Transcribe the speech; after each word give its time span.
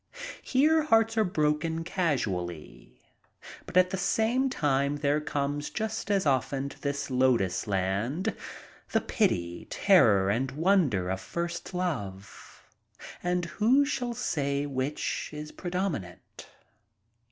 ~ 0.27 0.41
Here 0.41 0.81
hearts 0.81 1.15
are 1.15 1.23
broken 1.23 1.83
cas 1.83 2.23
ually, 2.25 2.93
but 3.67 3.77
at 3.77 3.91
the 3.91 3.97
same 3.99 4.49
time 4.49 4.95
there 4.95 5.21
comes 5.21 5.69
just 5.69 6.09
as 6.09 6.25
often 6.25 6.69
to 6.69 6.81
this 6.81 7.11
lotus 7.11 7.67
land 7.67 8.35
the 8.93 9.01
pity, 9.01 9.67
terror, 9.69 10.31
and 10.31 10.49
wonder 10.53 11.11
of 11.11 11.21
first 11.21 11.75
love, 11.75 12.63
and 13.21 13.45
who 13.45 13.85
shall 13.85 14.15
say 14.15 14.65
which 14.65 15.29
is 15.33 15.51
predominant 15.51 16.47